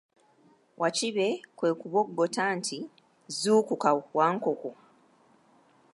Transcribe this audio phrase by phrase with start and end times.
[0.81, 1.27] Wakibe
[1.57, 2.77] kwe kuboggoka nti,
[3.37, 4.69] zuukuka Wankoko!